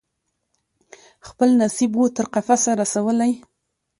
[1.27, 3.31] خپل نصیب وو تر قفسه رسولی